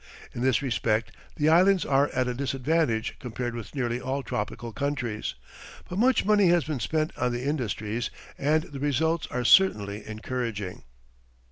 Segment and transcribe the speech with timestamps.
[0.33, 5.35] In this respect, the Islands are at a disadvantage compared with nearly all tropical countries,
[5.87, 10.81] but much money has been spent on the industries, and the results are certainly encouraging.